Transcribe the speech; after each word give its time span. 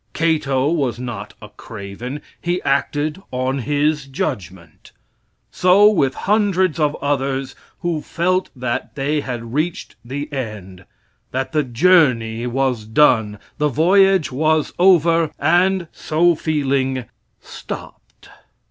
Cato 0.13 0.67
was 0.71 0.97
not 0.97 1.35
a 1.43 1.49
craven. 1.49 2.23
He 2.41 2.59
acted 2.63 3.21
on 3.29 3.59
his 3.59 4.07
judgment. 4.07 4.93
So 5.51 5.91
with 5.91 6.15
hundreds 6.25 6.79
of 6.79 6.95
others 7.03 7.53
who 7.81 8.01
felt 8.01 8.49
that 8.55 8.95
they 8.95 9.19
had 9.21 9.53
reached 9.53 9.93
the 10.03 10.27
end 10.33 10.85
that 11.29 11.51
the 11.51 11.61
journey 11.63 12.47
was 12.47 12.83
done, 12.85 13.37
the 13.59 13.67
voyage 13.69 14.31
was 14.31 14.73
over, 14.79 15.29
and, 15.37 15.87
so 15.93 16.33
feeling, 16.33 17.05
stopped. 17.39 18.29